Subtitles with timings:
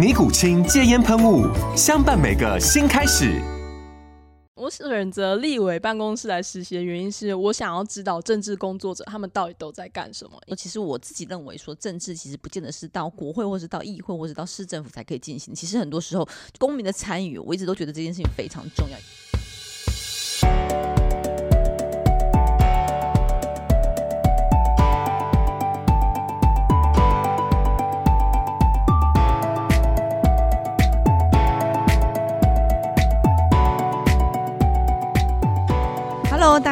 [0.00, 1.44] 尼古清戒烟喷雾，
[1.76, 3.38] 相伴每个新开始。
[4.54, 10.40] 我选择立委办公室来实习的原因是我想要知道政治工作者他们到底都在干什么。
[10.56, 15.54] 其实我自己认为说，政治其实不见得是到国会，或是到议会，或者到市政府才可以进行。
[15.54, 16.26] 其实很多时候，
[16.58, 18.96] 公民的参与，我一直都觉得这件事情非常重要。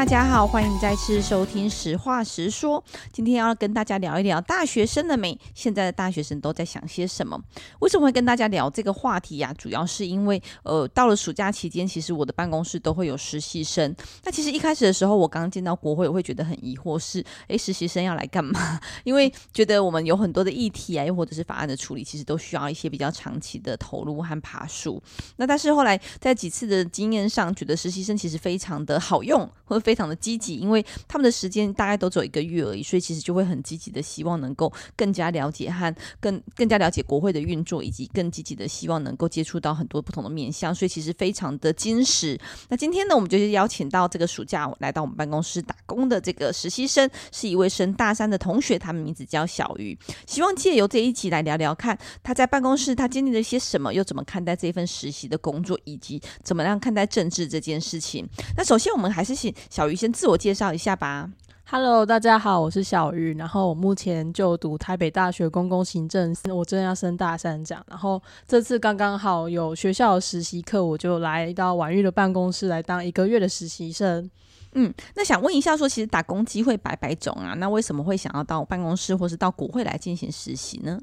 [0.09, 2.83] 大家好，欢迎再次收听《实话实说》。
[3.13, 5.39] 今天要跟大家聊一聊大学生的美。
[5.55, 7.39] 现在的大学生都在想些什么？
[7.81, 13.95] 为什么会跟大家聊这个话题呀、主要是因为，呃，到了暑假期间，其实我的办公室都会有实习生。
[14.25, 18.81] 那其实一开始的时候，我刚见到国会，我会觉得很疑惑，是， 诶，实习生要来干嘛？
[19.05, 25.03] 因为觉得我们有很多的议题啊，又或者是法案的处理，其实都需要一些比较长期的投入和爬树。
[25.37, 29.47] 那但是后来在几次的经验上，觉得实习生其实非常的好用。
[29.67, 42.39] 会非非常的积极，因为他们的时间大概都只有一个月而已，所以其实就会很积极的希望能够更加了解和更更加了解国会的运作，以及更积极的希望能够接触到很多不同的面向，所以其实非常的精实。
[42.69, 58.25] 那今天呢，我们就是邀请到这个暑假来到我们办公室打工的这个实习生，是一位升大三的同学，他们名字叫小鱼，希望借由这一集来聊聊看他在办公室他经历了些什么，又怎么看待这份实习的工作，以及怎么样看待政治这件事情。
[58.57, 59.49] 那首先我们还是请。
[59.71, 61.31] 小鱼先自我介绍一下吧。
[61.71, 63.35] Hello，大家好，我是小玉。
[63.35, 67.85] 然后我目前就读台北大学公共行政，我正要升大三这样。
[67.89, 74.31] 然后这次刚刚好有学校的实习课，我就来到婉玉的办公室来当一个月的实习生。
[74.73, 80.99] 嗯，那想问一下，说其实打工机会百百种啊，那为什么会想要到办公室或是到国会来进行实习呢？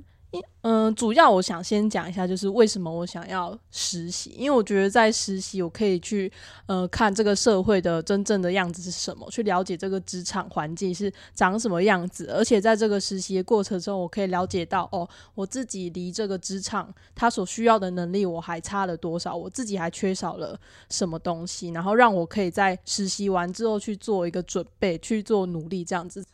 [0.61, 6.31] 嗯，主要我想先讲一下，就是为什么我想要实习，因为我觉得在实习，我可以去
[6.65, 20.59] 呃看这个社会的真正的样子是什么，去了解这个职场环境是长什么样子，而且在这个实习的过程中，我可以了解到哦，我自己离这个职场他所需要的能力我还差了多少，我自己还缺少了
[20.89, 26.25] 什么东西，然后让我可以在实习完之后去做一个准备，去做努力这样子。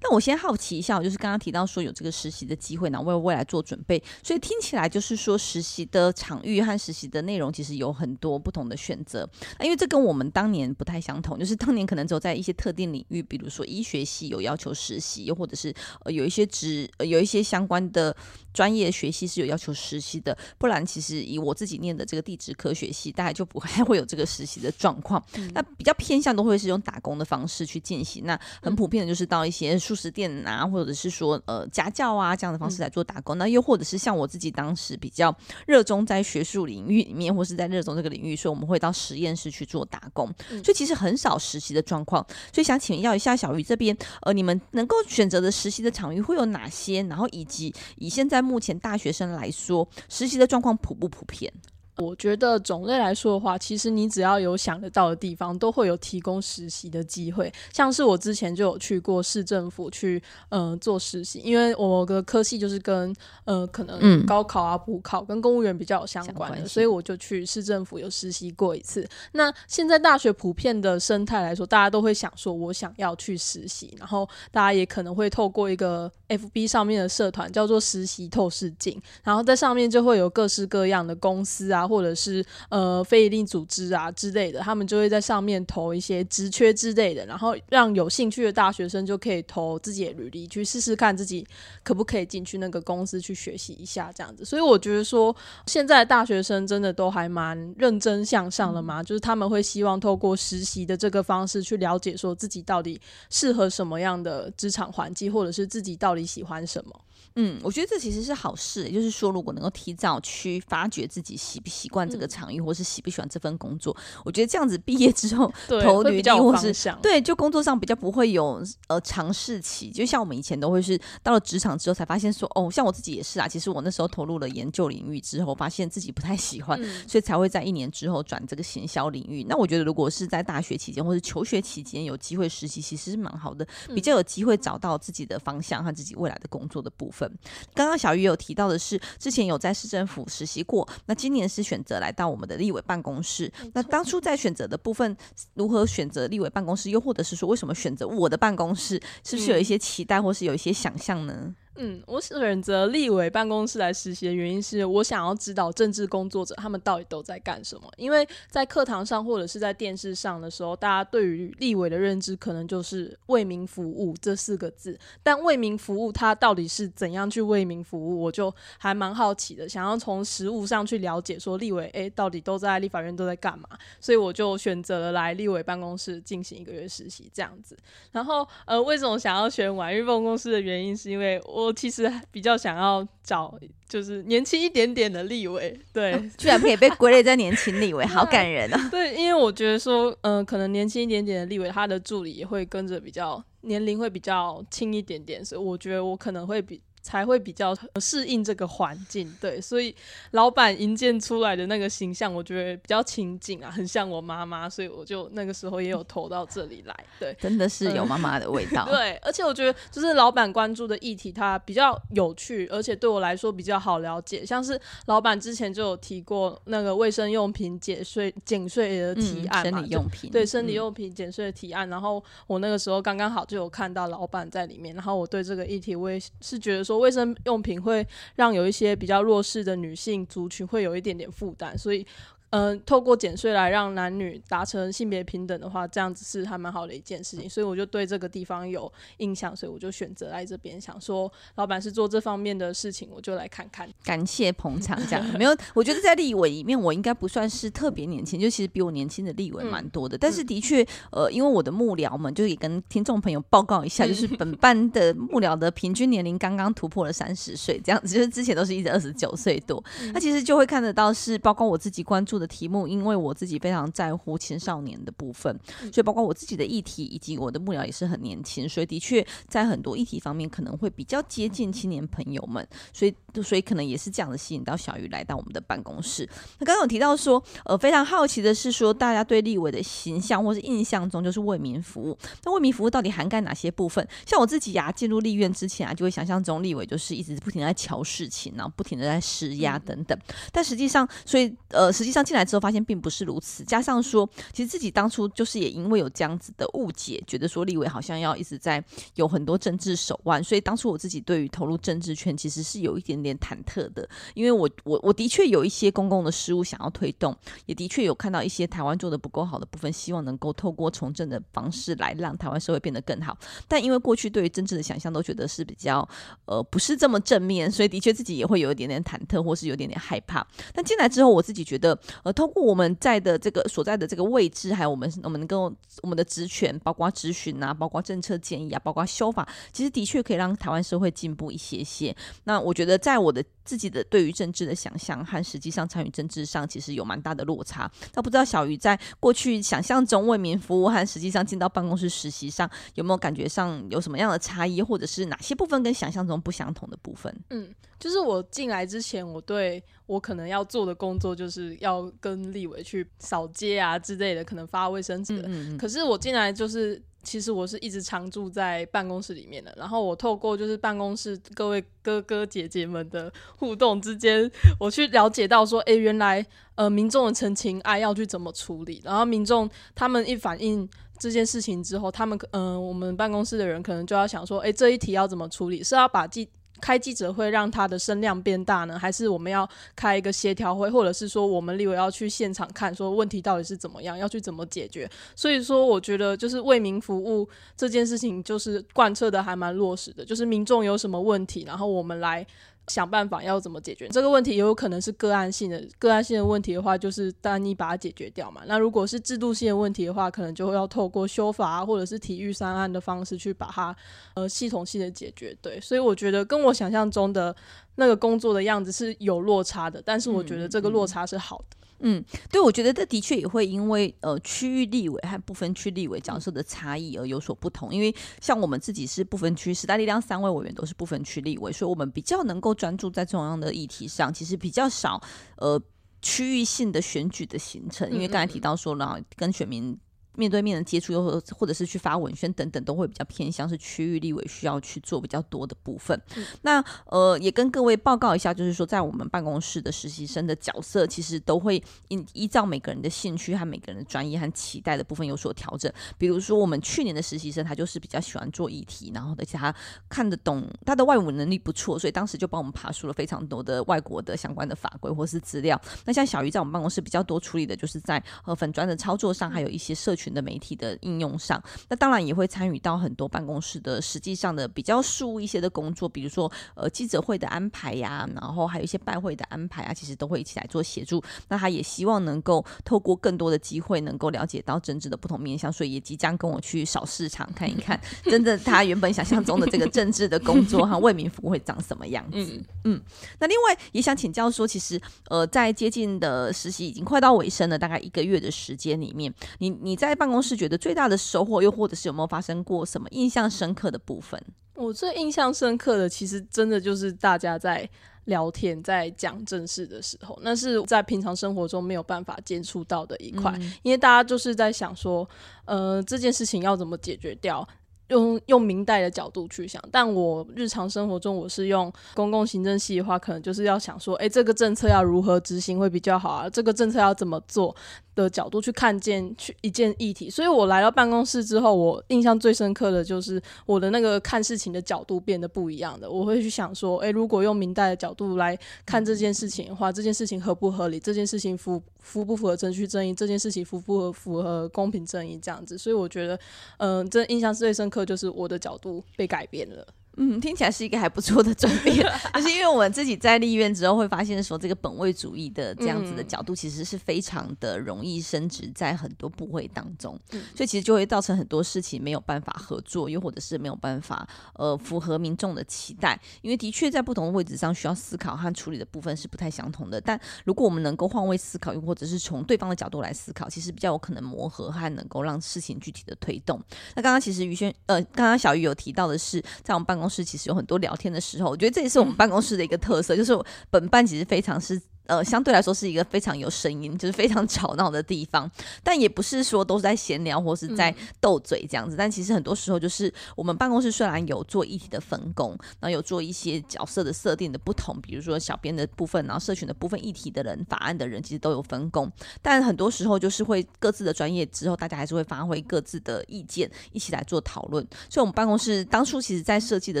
[0.02, 9.28] 那我先好奇一下，我就是刚刚提到说有这个实习的机会，然后为未来做准备，所以听起来就是说实习的场域和实习的内容其实有很多不同的选择。
[9.58, 15.74] 那因为这跟我们当年不太相同，就是当年可能只有在一些特定领域，比如说医学系有要求实习，又或者是
[16.04, 18.14] 呃有一些职呃有一些相关的
[18.52, 25.22] 专业学系是有要求实习的，不然其实以我自己念的这个地质科学系，大概就不太会有这个实习的状况。
[25.34, 29.69] 嗯、那比较偏向都会是用打工的方式去进行，那很普遍的就是到一些。
[29.78, 35.34] 速食店啊，或者是说呃家教啊这样的方式来做打工，嗯、那又或者是像我自己当时比较
[35.66, 42.26] 热衷在学术领域里面，或是在热衷这个领域，所以我们会到实验室去做打工，嗯、所以其实很少实习的状况。
[42.52, 47.02] 所以想请教一下小鱼这边，呃，你们能够选择的实习的场域会有哪些？
[47.04, 51.52] 然后以及以现在目前大学生来说，实习的状况普不普遍？
[52.00, 57.52] 我觉得种类来说的话，其实你只要有想得到的地方，都会有提供实习的机会。
[57.72, 63.14] 像是我之前就有去过市政府去，嗯、呃，做实习，因为我的科系就是跟，
[63.44, 69.06] 呃，可能高考啊、补考跟公务员比较有相关的，所以我就去市政府有实习过一次。
[69.32, 81.89] 那现在大学普遍的生态来说，大家都会想说，我想要去实习，然后大家也可能会透过一个 FB 上面的社团叫做实习透视镜，然后在上面就会有各式各样的公司啊。
[81.90, 91.46] 或者是呃非营利组织啊之类的，他们就会在上面投一些职缺之类的，然后让有兴趣的大学生就可以投自己的履历去试试看自己
[91.82, 94.44] 可不可以进去那个公司去学习一下这样子。
[94.44, 95.34] 所以我觉得说，
[95.66, 107.00] 现在大学生真的都还蛮认真向上的嘛，嗯、就是他们会希望透过实习的这个方式去了解说自己到底适合什么样的职场环境，或者是自己到底喜欢什么。
[107.36, 115.50] 嗯，我觉得这其实是好事，也就是说，如果能够提早去发掘自己喜不习惯这个场域，嗯、或是喜不喜欢这份工作，我觉得这样子毕业之后
[115.82, 119.90] 投履历或是对，就工作上比较不会有呃尝试期。
[119.90, 123.48] 就像我们以前都会是到了职场之后才发现说，哦，像我自己也是啊。
[123.48, 129.44] 其实我那时候投入了研究领域之后，发现自己不太喜欢，嗯、 所以才会在一年之后转这个行销领域。
[129.48, 137.30] 那我觉得，如果是在大学期间或是求学期间有机会实习，其实是蛮好的，比较有机会找到自己的方向和自己未来的工作的部分。
[137.74, 143.52] 刚刚小鱼有提到的是，之前有在市政府实习过，那今年是选择来到我们的立委办公室。
[143.74, 145.16] 那当初在选择的部分，
[145.54, 151.54] 如何选择立委办公室，又或者是说为什么选择我的办公室，是不是有一些期待，或是有一些想象呢？
[151.76, 157.90] 嗯，我选择立委办公室来实习的原因是我想要知道政治工作者他们到底都在干什么。
[157.96, 164.98] 因为在课堂上或者是在电视上的时候，大家对于立委的认知可能就是为民服务这四个字。
[165.22, 173.66] 但为民服务，它到底是怎样去为民服务，我就还蛮好奇的，想要从实物上去了解，说立委诶、到底都在立法院都在干嘛。
[174.00, 177.74] 所以我就选择了来立委办公室进行一个月实习这样子。
[178.10, 181.59] 然后呃，为什么想要选婉諭办公室的原因，是因为我。
[181.72, 183.58] 其实比较想要找
[183.88, 188.88] 就是年轻一点点的立委，对，哦、居然可以被归类在年轻立委， 好感人啊！
[188.90, 196.80] 对，因为我觉得说，嗯、呃，可能年轻一点点的立委，他的助理也会跟着比较年龄会比较轻一点点，所以我觉得我可能会比。
[197.02, 199.94] 才会比较适应这个环境，对，所以
[200.32, 226.98] 老板营建出来的那个形象，我觉得比较亲近啊，很像我妈妈，所以我就那个时候也有投到这里来，对，真的是有妈妈的味道，嗯、对，而且我觉得就是老板关注的议题，它比较有趣，而且对我来说比较好了解，像是老板之前就有提过那个卫生用品减税减税的提案嘛，嗯、生理用品，对，生理用品减税的提案，嗯、然后我那个时候刚刚好就有看到老板在里面，然后我对这个议题我也是觉得说。
[226.98, 228.06] 卫生用品会
[228.36, 232.06] 让有一些比较弱势的女性族群会有一点点负担，所以。
[232.50, 243.88] 嗯、呃，透过减税来让男女达成性别平等的话，这样子是还蛮好的一件事情，所以我就对这个地方有印象，所以我就选择来这边，想说老板是做这方面的事情，我就来看看。
[244.04, 259.82] 感谢捧场，这样没有，我觉得在立委里面，我应该不算是特别年轻，就其实比我年轻的立委蛮多的，嗯、但是的确，呃，因为我的幕僚们就也跟听众朋友报告一下，就是本班的幕僚的平均年龄刚刚突破了三十岁，这样子，就是之前都是一直二十九岁多，
[260.12, 265.54] 那其实就会看得到是包括我自己关注的题目，因为我自己非常在乎青少年的部分，
[265.92, 276.28] 所以包括我自己的议题以及我的幕僚也是很年轻，所以的确在很多议题方面可能会比较接近青年朋友们，所以所以可能也是这样的吸引到小鱼来到我们的办公室。
[276.58, 284.06] 那刚刚有提到说，呃，非常好奇的是说，大家对立委的形象或是印象中就是为民服务，那为民服务到底涵盖哪些部分？
[284.26, 290.18] 像我自己呀、啊，进入立院之前啊，就会想象中立委就是一直不停的在瞧事情，然后不停的在施压等等，
[290.52, 292.70] 但实际上，所以呃，实际上进来之后发。
[292.70, 298.80] 现并不是如此，加上说，其实自己当初就是也因为有这样子的误解，觉得说立委好像要一直在
[299.16, 307.36] 有很多政治手腕，所以当初我自己对于投入政治圈其实是有一点点忐忑的，因为我我我的确有一些公共的事务想要推动，
[307.66, 313.36] 也的确有看到一些台湾做的不够好的部分，希望能够透过从政的方式来让台湾社会变得更好。
[313.66, 316.08] 但因为过去对于政治的想象都觉得是比较
[316.44, 320.46] 呃不是这么正面，所以的确自己也会有一点点忐忑，或是有点点害怕。
[320.72, 322.60] 但进来之后，我自己觉得呃通过。
[322.70, 325.72] 我们在的这个所在的这个位置，还有我们我们能够
[326.02, 332.14] 我们的职权，包括质询啊，包括政策建议啊，包括修法，其实的确可以让台湾社会进步一些些。
[332.44, 337.88] 那我觉得，在我的自己的对于政治的想象和实际上参与政治上，其实有蛮大的落差。
[338.14, 347.32] 那不知道小鱼在过去想象中为民服务和实际上进到办公室实习上，有没有感觉上有什么样的差异，或者是哪些部分跟想象中不相同的部分？
[347.50, 355.38] 嗯，就是我进来之前，我对我可能要做的工作，就是要跟立委去扫街啊之类的，可能发卫生纸。
[355.42, 355.78] 嗯嗯嗯。
[355.78, 357.00] 可是我进来就是。
[357.22, 366.44] 其实我是一直常住在办公室里面的，然后我透过就是办公室各位哥哥姐姐们的互动之间，我去了解到说，哎，原来
[366.76, 375.82] 呃民众的陈情爱要去怎么处理，然后民众他们一反映这件事情之后，他们嗯、我们办公室的人可能就要想说，哎，这一题要怎么处理？
[375.82, 376.48] 是要把记
[376.80, 385.08] 开记者会让他的声量变大呢，还是我们要开一个协调会，或者是说我们立委要去现场看，说问题到底是怎么样，要去怎么解决？
[385.36, 392.46] 所以说，我觉得就是为民服务这件事情，就是贯彻的还蛮落实的，就是民众有什么问题，然后我们来。
[392.90, 395.80] 想办法要怎么解决这个问题，也有可能是个案性的。
[395.98, 398.62] 个案性的问题的话，就是单一把它解决掉嘛。
[398.66, 403.94] 那如果是制度性的问题的话，可能就会要透过修法啊或者是体育三案的方式去把它
[404.34, 405.56] 呃系统性的解决。
[405.62, 407.54] 对，所以我觉得跟我想象中的
[407.94, 411.64] 那个工作的样子是有落差的，但是我觉得这个落差是好的。
[411.70, 417.94] 嗯嗯嗯，对，我觉得这的确也会因为呃区域立委和不分区立委角色的差异而有所不同。
[417.94, 425.20] 因为像我们自己是不分区，时代力量三位委员都是不分区立委，所以我们比较能够专注在中央的议题上，其实比较少
[425.56, 425.80] 呃
[426.22, 428.10] 区域性的选举的形成。
[428.10, 429.98] 因为刚才提到说了，跟选民。
[430.36, 436.20] 面对面的接触，又或或者是去发文宣等等，都会比较偏向是区域立委需要去做比较多的部分。
[436.36, 445.92] 嗯、那呃，也跟各位报告一下，就是说在我们办公室的实习生的角色，其实都会依依照每个人的兴趣和每个人的专业和期待的部分有所调整。
[446.16, 449.74] 比如说，我们去年的实习生他就是比较喜欢做议题，然后而且他
[450.08, 455.80] 看得懂，他的外文能力不错，所以当时就帮我们爬梳了非常多的外国的相关的法规或是资料。
[456.04, 471.22] 那像小鱼在我们办公室比较多处理的就是在呃粉砖的操作上，还有一些社群的媒体的应用上，那当然也会参与到很多办公室的实际上的比较事务一些的工作，比如说呃记者会的安排呀，然后还有一些拜会的安排啊，其实都会一起来做协助。
[471.48, 482.38] 那他也希望能够透过更多的机会，能够了解到政治的不同面向，所以也即将跟我去扫市场看一看， 真的他原本想象中的这个政治的工作和为民服务会长什么样子。
[482.38, 483.02] 嗯，嗯，
[483.38, 490.56] 那另外也想请教说，其实呃在接近的实习已经快到尾声了，大概一个月的时间里面，你你在办公室。
[490.60, 494.38] 觉得最大的收获，又或者是有没有发生过什么印象深刻的部分？
[494.74, 497.88] 我最印象深刻的，其实真的就是大家在
[498.26, 505.26] 聊天、在讲正事的时候，那是在平常生活中没有办法接触到的一块，嗯、因为大家就是在想说，
[505.64, 507.66] 呃，这件事情要怎么解决掉。
[508.08, 516.50] 用用明代的角度去想，但我日常生活中我是用公共行政系的话，可能就是要想说，诶，这个政策要如何执行会比较好啊？
[516.50, 517.72] 这个政策要怎么做
[518.14, 520.28] 的角度去看见去一件议题。
[520.28, 526.10] 所以我来到办公室之后，我印象最深刻的就是我的那个看事情的角度变得不一样的。
[526.10, 530.98] 我会去想说，诶，如果用明代的角度来看这件事情的话，这件事情合不合理？
[530.98, 533.14] 这件事情符符不符合程序正义？
[533.14, 535.38] 这件事情符不符符合公平正义？
[535.40, 536.34] 这样子，所以我觉得，
[536.78, 538.00] 嗯、呃，这印象最深刻。
[538.10, 539.86] 就是我的角度被改变了。
[540.22, 541.96] 嗯，听起来是一个还不错的转变，
[542.34, 559.98] 就是因为我们自己在立院之后会发现说，这个本位主义的这样子的角度，其实是非常的容易升值在很多部会当中，嗯、所以其实就会造成很多事情没有办法合作，又或者是没有办法呃符合民众的期待，因为的确在不同的位置上需要思考和处理的部分是不太相同的。
[559.98, 566.60] 但如果我们能够换位思考，又或者是从对方的角度来思考，其实比较有可能磨合和能够让事情具体的推动。
[566.94, 573.32] 那刚刚其实于轩呃，刚刚小鱼有提到的是，在我们办公室其实有很多聊天的时候，我觉得这也是我们办公室的一个特色，就是
[573.70, 574.82] 本办其实非常是。
[575.10, 578.48] 呃，相对来说是一个非常有声音，就是非常吵闹的地方，
[578.80, 581.96] 但也不是说都是在闲聊或是在斗嘴这样子。
[581.96, 585.50] 嗯、但其实很多时候，就是我们办公室虽然有做议题的分工，
[585.80, 592.08] 然后有做一些角色的设定的不同，比如说小编的部分，然后社群的部分，议题的人、法案的人，其实都有分工。
[592.40, 597.84] 但很多时候就是会各自的专业之后，大家还是会发挥各自的意见，一起来做讨论。
[598.08, 600.00] 所以，我们办公室当初其实在设计的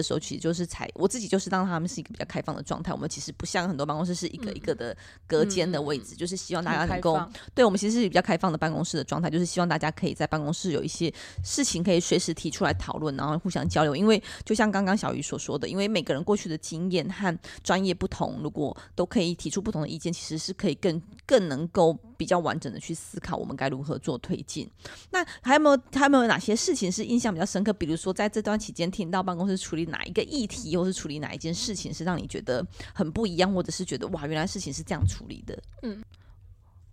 [0.00, 2.92] 时候，其实就是采我自己就是让他们是一个比较开放的状态。
[2.92, 4.96] 我们其实不像很多办公室是一个一个的。
[5.26, 7.20] 隔间的位置，就是希望大家能够
[7.54, 11.12] 对我们其实是比较开放的办公室的状态，就是希望大家可以在办公室有一些
[11.44, 13.94] 事情可以随时提出来讨论，然后互相交流。
[13.94, 24.68] 因为就像刚刚小鱼所说的，因为每个人过去的经验和专业不同，如果都可以提出不同的意见，其实是可以更更能够比较完整的去思考我们该如何做推进。
[25.10, 27.72] 那还有没有还有没有哪些事情是印象比较深刻？
[27.72, 35.56] 比如说在这段期间听到办公室处理哪一个议题，或是处理哪一件事情是让你觉得很不一样，或者是觉得哇，原来事情是这样处理的。
[35.82, 36.02] 嗯。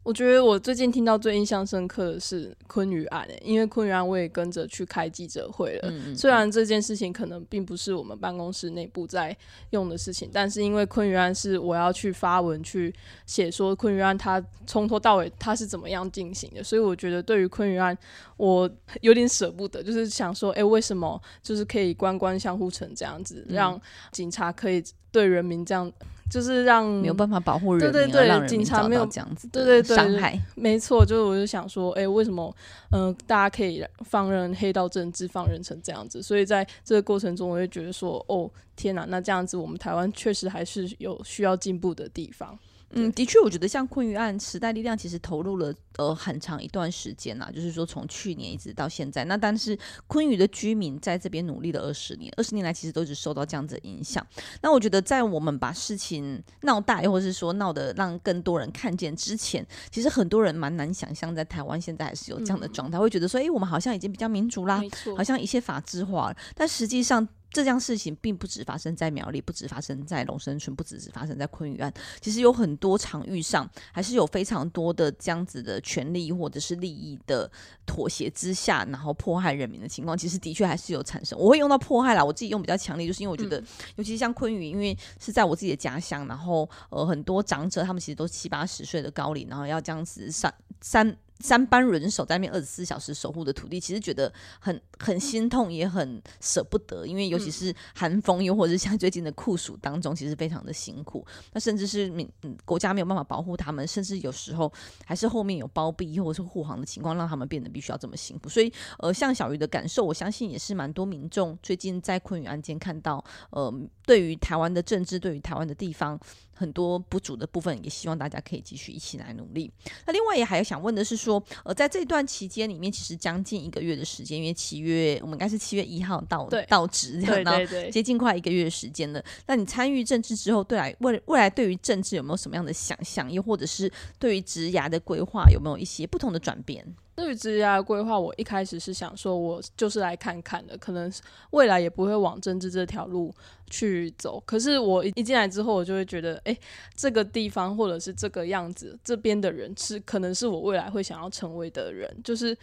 [0.03, 5.89] 我觉得我最近听到最印象深刻的是昆鱼案，因为昆鱼案我也跟着去开记者会了。
[5.91, 6.15] 嗯嗯。
[6.15, 9.35] 虽然这件事情可能并不是我们办公室内部在
[9.71, 12.93] 用的事情，但是因为昆鱼案是我要去发文去
[13.25, 17.97] 写说昆鱼案它从头到尾它是怎么样进行的，所以我觉得对于昆鱼案
[18.37, 18.69] 我
[19.01, 23.77] 有点舍不得，就是想说，哎，为什么就是可以官官相护成这样子，让
[24.13, 25.91] 警察可以对人民这样。
[26.29, 30.39] 就是让没有办法保护人民，对对对，警察没有这样子对对对伤害。
[30.55, 32.53] 没错，就是我就想说，哎，为什么
[32.91, 36.21] 嗯、呃，大家可以放任黑道政治放任成这样子？
[36.21, 42.57] 所以在这个过程中，我就觉得说，哦，天哪，那这样子我们台湾确实还是有需要进步的地方。
[42.91, 49.25] 嗯，的确，我觉得像昆鱼案，时代力量其实投入了呃很长一段时间呐，就是说从去年一直到现在。
[49.25, 49.77] 那但是
[50.07, 54.25] 昆鱼的居民在这边努力了二十年，二十年来其实都一直受到这样子的影响。
[54.61, 64.81] 那我觉得在我们把事情闹大，又或是说闹得让更多人看见之前，其实很多人蛮难想象在台湾现在还是有这样的状态，嗯、会觉得说，哎，我们好像已经比较民主啦，
[65.17, 67.27] 好像一切法制化了，但实际上。
[67.51, 71.91] 这件事情并不只发生在苗栗，不只发生在龙生村，不只是发生在昆玉案。
[72.19, 77.49] 其实有很多场域上，还是有非常多的这样子的权利或者是利益的
[77.85, 81.37] 妥协之下，然后迫害人民的情况，其实的确还是有产生。
[81.39, 91.17] 我会用到迫害啦，我自己用比较强烈，就是因为我觉得，嗯、尤其是像昆玉，因为是在我自己的家乡，然后呃很多长者他们其实都七八十岁的高龄，然后要这样子三三。
[91.39, 97.05] 三班人手在那边二十四小时守护的土地，其实觉得很很心痛，也很舍不得。
[97.05, 101.25] 因为尤其是寒风，又或者是像最近的酷暑当中，其实非常的辛苦。
[101.53, 102.29] 那甚至是民
[102.65, 104.71] 国家没有办法保护他们，甚至有时候
[105.05, 108.49] 还是后面有包庇或者是护航的情况，让他们变得必须要这么辛苦。
[108.49, 113.73] 所以，呃，像小鱼的感受，我相信也是蛮多民众最近在昆鱼案件看到，呃，
[114.05, 116.19] 对于台湾的政治，对于台湾的地方。
[116.57, 119.71] 很多不足的部分，也希望大家可以继续一起来努力。
[120.05, 129.23] 那另外也还有想问的是说，呃，在这段期间里面，其实将近一个月的时间，因为七月我们应该是七月一号到到职这样，对对对，接近快一个月的时间了。
[129.45, 133.31] 那你参与政治之后，对来未未来对于政治有没有什么样的想象？
[133.31, 136.83] 又或者是对于职涯的规划有没有一些不同的转变？
[137.17, 141.11] 对于职业规划，我一开始是想说，我就是来看看的，可能
[141.49, 143.33] 未来也不会往政治这条路
[143.71, 144.41] 去走。
[144.45, 146.55] 可是我一进来之后，我就会觉得，哎，
[146.95, 152.55] 这个地方或者是这个样子，这边的人是可能是我未来会想要成为的人，就是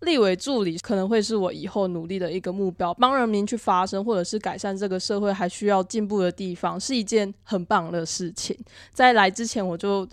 [0.00, 8.54] 立委助理可能会是我以后努力的一个目标，帮人民去发声，或者是改善这个社会还需要进步的地方，是一件很棒的事情。
[8.92, 10.06] 在来之前，我就。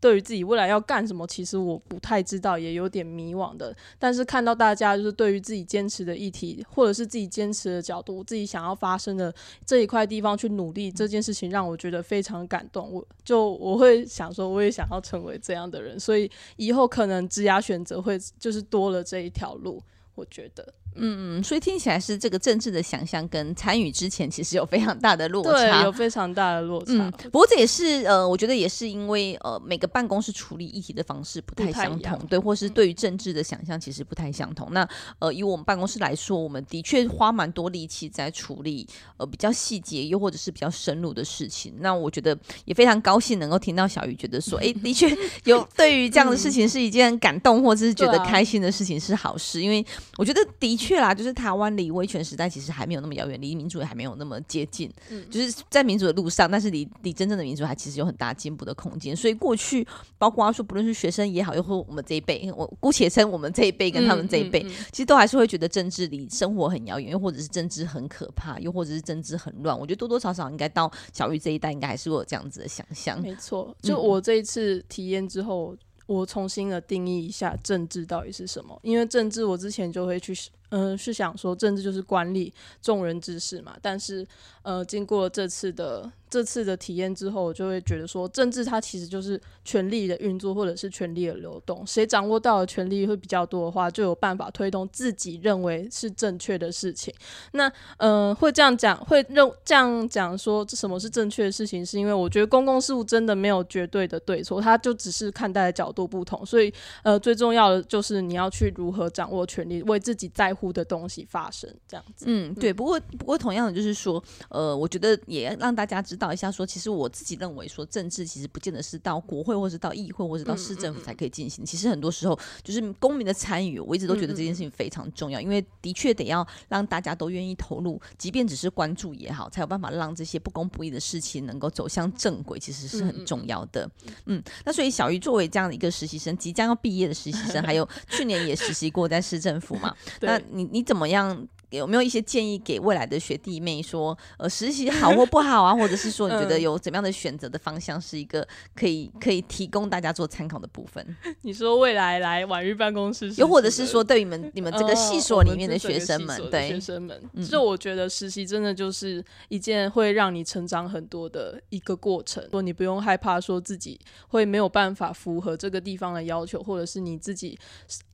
[0.00, 3.74] 对于自己未来要干什么，其实我不太知道，也有点迷惘的。
[3.98, 9.34] 但是看到大家就是对于自己坚持的议题，或者是自己坚持的角度，自己想要发生的
[9.66, 12.92] 这一块地方去努力，这件事情让我觉得非常感动。
[12.92, 19.82] 我就我会想说，我也想要成为这样的人，所以以后可能职涯选择会就是多了这一条路，
[20.14, 20.74] 我觉得。
[21.00, 26.92] 嗯嗯，所以听起来是这个政治的想象跟参与之前其实有非常大的落差，对，有非常大的落差。
[26.92, 34.66] 嗯，不过这也是呃，我觉得也是因为呃，每个办公室处理议题的方式不太相同，对，或是对于政治的想象其实不太相同。
[34.70, 34.88] 嗯、那
[35.20, 41.74] 呃，以我们办公室来说，我们的确花蛮多力气在处理呃比较细节又或者是比较深入的事情。
[41.80, 45.08] 那我觉得也非常高兴能够听到小鱼觉得说，哎，的确
[45.44, 49.84] 有对于这样的事情是一件感动或者是觉得开心的事情是好事，因为
[50.16, 50.87] 我觉得的确。
[50.88, 54.90] 确啦，就是台湾离威权时代其实还没有那么遥远，离民主也还没有那么接近。
[55.10, 59.14] 嗯，就是在民主的路上，但是离离真正的民主还其实有很大进步的空间。
[59.14, 69.78] 所以过去，包括说不论是学生也好，又或我们这一辈，我姑且称我们这一辈跟他们这一辈，嗯嗯嗯、其实都还是会觉得政治离生活很遥远，又或者是政治很可怕，又或者是政治很乱。
[69.78, 73.20] 我觉得多多少少应该到小玉这一代，应该还是会有这样子的想象。
[73.20, 80.34] 没错，就我这一次体验之后，嗯、我重新的定义一下政治到底是什么，因为政治我之前就会去。
[80.70, 82.52] 嗯、是想说政治就是官吏
[82.82, 84.26] 众人之事嘛，但是
[84.62, 91.86] 呃，经过这次的这次的体验之后，我就会觉得说，政治它其实就是权力的运作，或者是权力的流动。
[91.86, 97.14] 谁掌握到的权力会比较多的话，就有办法推动自己认为是正确的事情。
[97.52, 106.44] 那呃，会这样讲，会认这样讲说什么是正确的事情，是因为我觉得公共事务真的没有绝对的对错，它就只是看待的角度不同。
[106.44, 106.70] 所以
[107.02, 112.72] 呃，最重要的就是你要去如何掌握权力，为自己在乎乎的东西发生这样子，嗯，对。
[112.72, 121.62] 不过，不过同样的就是说，呃，我觉得也让大家知道一下，说其实我自己认为说，政治其实不见得是到国会，或是到议会，或是到市政府才可以进行。
[121.62, 133.88] 嗯嗯、其实很多时候就是公民的参与，我一直都觉得这件事情非常重要，因为的确得要让大家都愿意投入，即便只是关注也好，才有办法让这些不公不义的事情能够走向正轨，其实是很重要的。
[134.26, 140.40] 嗯，嗯，那所以小鱼作为这样的一个实习生，即将要毕业的实习生， 还有去年也实习过在市政府嘛， 那。
[140.50, 145.74] 你你怎么样有没有一些建议给未来的学弟妹说，呃，实习好或 不好啊？
[145.74, 151.16] 或者是说，你觉得有怎么样的选择的方向是一个可以可以提供大家做参考的部分？
[151.42, 162.46] 你说未来来婉諭办公室，又或者是说，对你们 你们这个系所里面的学生们，呃、对学生们，就我觉得实习真的就是一件会让你成长很多的一个过程。
[162.50, 167.58] 说你不用害怕说自己会没有办法符合这个地方的要求，或者是你自己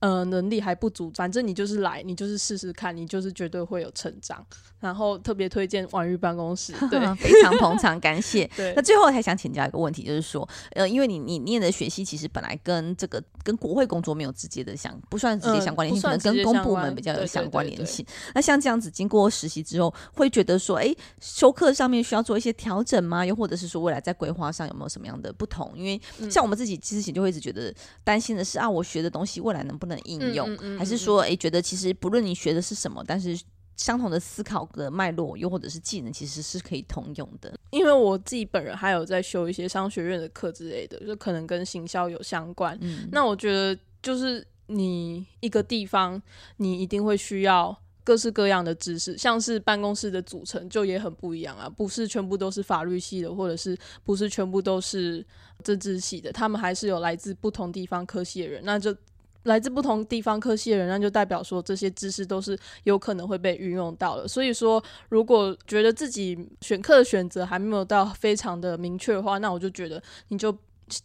[0.00, 4.44] 呃能力还不足，反正你就是来，你就是试试看，你就是绝对会有成长。
[4.80, 8.46] 然后特别推荐婉玉办公室， 对， 非常捧场，感谢。
[8.54, 18.04] 对，那最后还想请教一个问题，就是说，呃，因为你你念的学系其实本来跟这个跟国会工作没有直接的相，不算直接相关联性，可能跟公部门比较有相关联性。
[18.34, 23.24] 那像这样子，经过实习之后，会觉得说，哎，修课上面需要做一些调整吗？
[23.24, 25.72] 又或者是说，未来在规划上有没有什么样的不同？
[25.74, 25.98] 因为
[26.30, 30.54] 像我们自己之前就会一直觉得担心的是啊，我学的东西未来能不能应用？
[30.78, 33.33] 还是说，哎，觉得其实不论你学的是什么，但是
[33.76, 37.52] 相同的思考的脉络，又或者是技能，其实是可以通用的。
[37.70, 42.78] 因为我自己本人还有在修一些商学院的课之类的，就可能跟行销有相关。
[42.80, 46.20] 嗯，那我觉得就是你一个地方，
[46.58, 55.26] 你一定会需要各式各样的知识，像是办公室的组成就也很不一样啊，不是全部都是法律系的，或者是不是全部都是
[55.62, 58.96] 政治系的，他们还是有来自不同地方科系的人，那就。
[59.44, 64.28] 来自不同地方科系的人，那就代表说这些知识都是有可能会被运用到的。
[64.28, 70.54] 所以说，如果觉得自己选课的选择还没有到非常的明确的话，那我就觉得你就。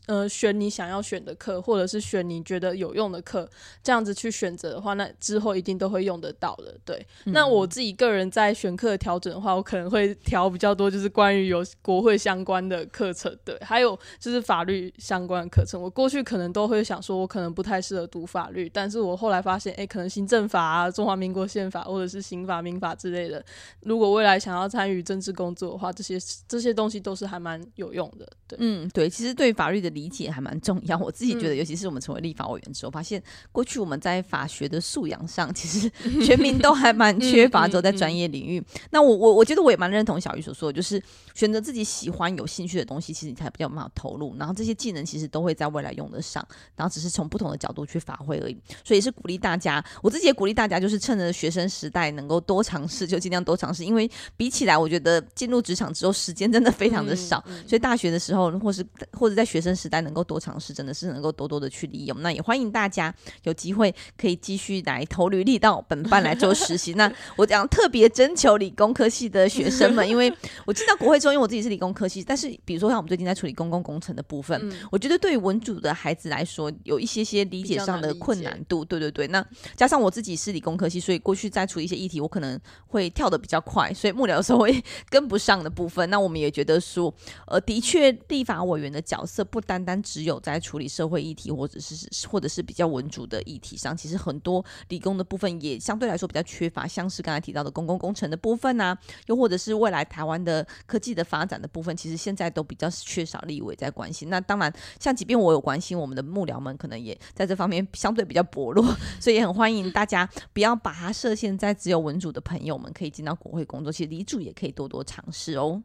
[0.07, 3.49] 呃，选你想要选的课，或者是选你觉得有用的课，
[3.81, 6.75] 这样子去选择的话，那之后一定都会用得到的。
[6.83, 15.81] 对，嗯、那我自己个人在选课调整的话，我可能会调比较多，就是关于有国会相关的课程，对，还有就是法律相关的课程。
[15.81, 23.41] 我过去可能都会想说，我可能不太适合读法律，但是我后来发现，哎，可能行政法啊、中华民国宪法或者是刑法、民法之类的，
[23.83, 28.27] 如果未来想要参与政治工作的话，这些这些东西都是还蛮有用的。
[28.45, 29.68] 对，嗯，对，其实对法律。
[29.69, 33.21] 法律的理解还蛮重要，我自己觉得，尤其是我们成为立法委员之后，发现
[33.53, 35.89] 过去我们在法学的素养上，其实
[36.25, 37.69] 全民都还蛮缺乏。
[37.69, 40.99] 走在专业领域，那我我我觉得我也蛮认同小鱼所说的，就是
[41.35, 44.35] 选择自己喜欢、有兴趣的东西，其实你才比较有办法投入。
[44.39, 46.43] 然后这些技能其实都会在未来用得上，
[46.75, 48.57] 然后只是从不同的角度去发挥而已。
[48.83, 53.85] 所以是鼓励大家，我自己也鼓励大家，就是趁着学生时代能够多尝试，就尽量多尝试。
[53.85, 62.21] 因为比起来，我觉得进入职场之后，时间真的非常的少，所以大学的时候，或是或者在学学生时代能够多尝试，真的是能够多多的去利用。
[62.21, 66.93] 那也欢迎大家有机会可以继续来投履历到本班来做实习。
[66.99, 70.33] 那我讲特别征求理工科系的学生们，因为
[70.65, 78.85] 我进到国会之后，因为我自己是理工科系，但是比如说像我们最近在处理公共工程的部分，嗯、我觉得对于文组的孩子来说，有一些些理解上的困难度。
[78.85, 79.45] 对对对，那
[79.75, 86.09] 加上我自己是理工科系，所以过去在处理一些议题，我可能会跳的比较快，所以幕僚的时候会 跟不上的部分。
[86.09, 87.13] 那我们也觉得说，
[87.47, 89.39] 呃，的确立法委员的角色。
[89.49, 104.29] 不单单只有在处理社会议题，或者是或者是比较文主的议题上，其实很多理工的部分也相对来说比较缺乏，像是刚才提到的公共工程的部分啊，又或者是未来台湾的科技的发展的部分，其实现在都比较缺少立委在关心。
[104.29, 108.85] 那当然，像即便我有关心，我们的幕僚们可能也在这方面相对比较薄弱，
[109.19, 115.81] 所以也很欢迎大家不要把它设限在只有文主的朋友们可以进到国会工作，其实理组也可以多多尝试哦。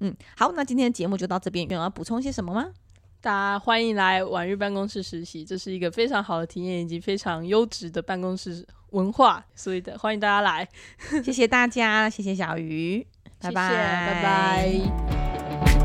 [0.00, 2.70] 嗯，好，那今天的节目就到这边，有要补充些什么吗？
[3.22, 10.66] 大家欢迎来婉玉办公室实习，这是一个非常好的体验以及非常优质的办公室文化，所以的欢迎大家来，
[11.22, 13.06] 谢谢大家，谢谢小鱼，
[13.38, 15.79] 拜拜，拜拜。